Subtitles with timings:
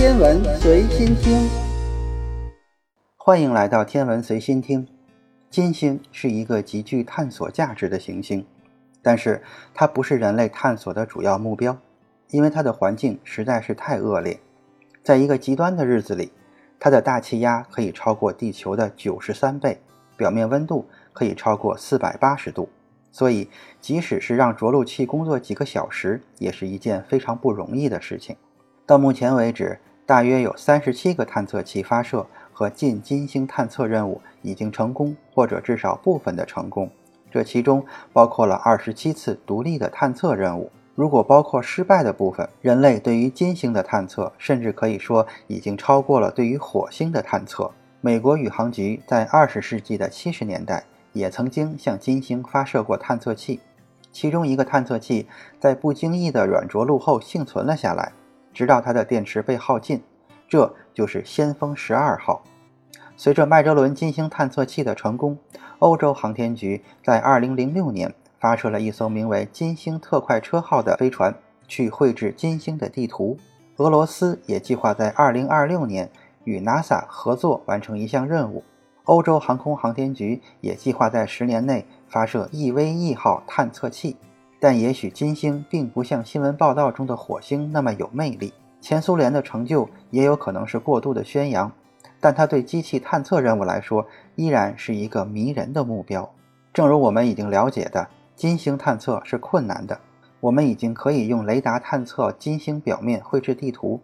[0.00, 1.46] 天文随心听，
[3.18, 4.88] 欢迎来到天文随心听。
[5.50, 8.46] 金星是一个极具探索价值的行星，
[9.02, 9.42] 但是
[9.74, 11.76] 它不是人类探索的主要目标，
[12.30, 14.40] 因为它的环境实在是太恶劣。
[15.02, 16.32] 在一个极端的日子里，
[16.78, 19.82] 它的大气压可以超过地球的九十三倍，
[20.16, 22.70] 表面温度可以超过四百八十度。
[23.12, 23.50] 所以，
[23.82, 28.34] 即使是让着陆器工作几个小时，也是一件非常不容易的事情。
[28.86, 29.78] 到目前为止，
[30.10, 36.90] 大约有三十七个探测器发射和进金星探测任务已经成功，或者至少部分的成功。
[37.30, 40.68] 这其中包括了二十七次独立的探测任务。
[40.96, 47.70] 如果包括失败的部分，人类对于金星的探测，甚至可以说已经超过了对于火星的探测。
[48.00, 50.82] 美国宇航局在二十世纪的七十年代。
[51.12, 53.60] 也曾经向金星发射过探测器，
[54.10, 55.28] 其中一个探测器
[55.60, 58.12] 在不经意的软着陆后幸存了下来，
[58.52, 60.02] 直到它的电池被耗尽。
[60.48, 62.42] 这就是先锋十二号。
[63.16, 65.38] 随着麦哲伦金星探测器的成功，
[65.78, 71.34] 欧洲航天局在2006年发射了一艘名为“金星特快车号”的飞船
[71.68, 73.38] 去绘制金星的地图。
[73.76, 76.10] 俄罗斯也计划在2026年
[76.44, 78.64] 与 NASA 合作完成一项任务。
[79.04, 84.16] 欧洲航空航天局也计划在十年内发射 EVE 号探测器，
[84.60, 88.52] 但也许金星并不像新闻报道中的火星那么有魅力。
[88.80, 91.72] 前苏联的成就也有可能是过度的宣扬，
[92.20, 96.30] 但它对机器探测任务来说依然是一个迷人的目标。
[96.72, 99.98] 正如我们已经了解的，金星探测是困难的。
[100.40, 104.00] 我们已经可以用雷达探测金星表面绘制地图，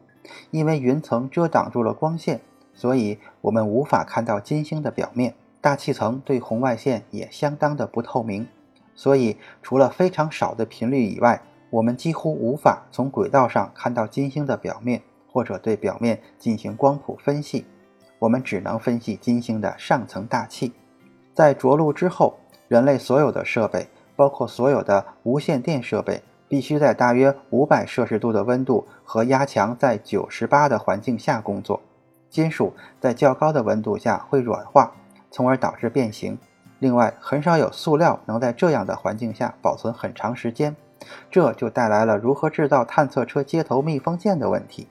[0.51, 2.41] 因为云层遮挡住了光线。
[2.75, 8.47] 所以，我们无法看到金星的表面，大气层对红外线也相当的不透明。
[8.97, 17.67] 所以，除了非常少的频率以外，我们几乎无法从轨道上看到金星的表面，或者对表面进行光谱分析。
[18.19, 20.73] 我们只能分析金星的上层大气。
[21.35, 23.87] 在着陆之后，人类所有的设备，
[24.17, 31.83] 包括所有的无线电设备，必须在大约五百摄氏度的温度和压强在九十八的环境下工作。
[32.31, 34.95] 金属在较高的温度下会软化，
[35.31, 36.39] 从而导致变形。
[36.79, 40.77] 另外，很少有塑料能在这样的环境下保存很长时间，
[41.31, 44.87] 这就带来了如何制造探测车接头密封件的问题。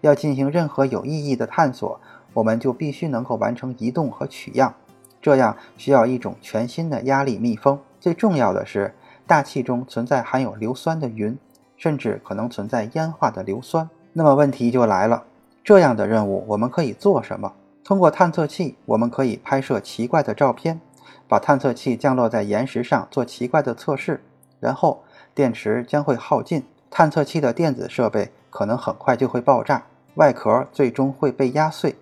[0.00, 2.00] 要进行任何有意义的探索，
[2.32, 4.74] 我们就必须能够完成移动和取样，
[5.20, 7.78] 这样需要一种全新的压力密封。
[8.00, 8.94] 最重要的是，
[9.26, 11.38] 大气中存在含有硫酸的云，
[11.76, 13.88] 甚至可能存在烟化的硫酸。
[14.14, 15.24] 那么问题就来了。
[15.62, 17.52] 这样的任务我们可以做什么？
[17.84, 20.80] 通过探测器，我们可以拍摄奇怪的照片，
[21.28, 24.22] 把探测器降落在岩石上做奇怪的测试，
[24.60, 25.02] 然后
[25.34, 29.84] 电池将会耗尽，探测器的电子设备可能很快就会爆炸，
[30.14, 31.96] 外壳最终会被压碎。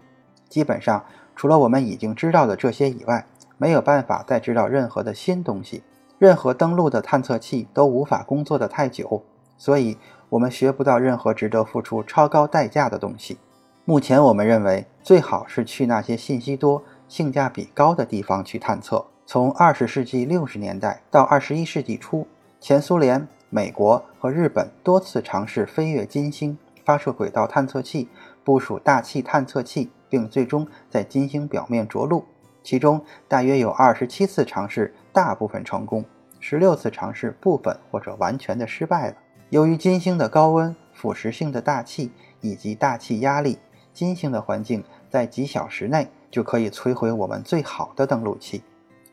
[0.48, 1.04] 基本上，
[1.37, 3.25] 除了我们已经知道的这些以外，
[3.56, 5.82] 没有办法再知道任何的新东西。
[6.19, 9.22] 任何登陆的探测器都无法工作的太久，
[9.56, 9.97] 所以
[10.28, 13.38] 我们学不到任何值得付出超高代价的东西。
[13.87, 19.04] 目前我们认为最好是去那些信息多、性价比高的地方去探测。
[19.26, 22.26] 从二十世纪六十年代到二十一世纪初，
[22.60, 28.09] 前苏联、美国和日本多次尝试飞越金星，发射轨道探测器、
[28.44, 32.25] 部署大气探测器，并最终在金星表面着陆。
[32.62, 36.04] 其中大约有二十七次尝试，大部分成功；
[36.38, 39.16] 十六次尝试部分或者完全的失败了。
[39.48, 43.59] 由于金星的高温、腐蚀性的大气以及大气压力。
[43.92, 48.62] 金星的环境在几小时内就可以摧毁我们最好的登陆器。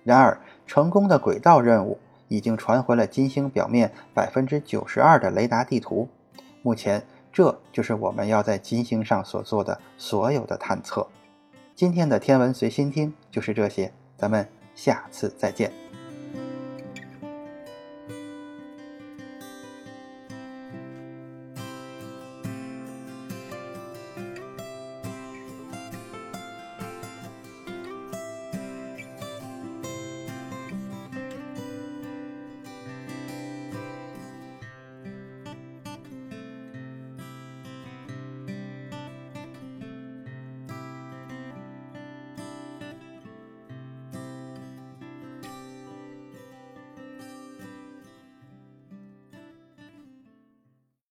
[0.04, 1.98] 然而，成功的轨道任务
[2.28, 6.08] 已经传回了金星表面百分之九十二的雷达地图。
[6.62, 11.08] 目前，这就是我们要在金星上所做的所有的探测。
[11.76, 15.87] 今天的天文随心听就是这些，咱们下次再见。